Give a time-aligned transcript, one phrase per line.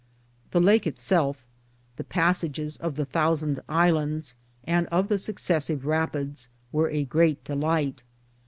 [0.49, 1.45] The Lake itself,
[1.95, 8.01] the passages of the thousand islands and of the successive rapids, were a great delight.